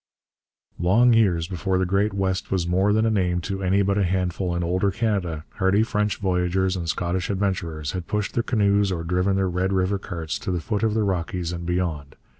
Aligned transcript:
Long 0.79 1.13
years 1.13 1.47
before 1.47 1.77
the 1.77 1.85
Great 1.85 2.11
West 2.11 2.49
was 2.49 2.65
more 2.67 2.91
than 2.91 3.05
a 3.05 3.11
name 3.11 3.39
to 3.41 3.61
any 3.61 3.83
but 3.83 3.99
a 3.99 4.03
handful 4.03 4.55
in 4.55 4.63
older 4.63 4.89
Canada, 4.89 5.45
hardy 5.57 5.83
French 5.83 6.17
voyageurs 6.17 6.75
and 6.75 6.89
Scottish 6.89 7.29
adventurers 7.29 7.91
had 7.91 8.07
pushed 8.07 8.33
their 8.33 8.41
canoes 8.41 8.91
or 8.91 9.03
driven 9.03 9.35
their 9.35 9.47
Red 9.47 9.71
River 9.71 9.99
carts 9.99 10.39
to 10.39 10.49
the 10.49 10.59
foot 10.59 10.81
of 10.81 10.95
the 10.95 11.03
Rockies 11.03 11.51
and 11.53 11.67
beyond. 11.67 12.15